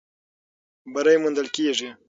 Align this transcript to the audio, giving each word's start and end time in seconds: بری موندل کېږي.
بری 0.93 1.15
موندل 1.23 1.47
کېږي. 1.55 1.89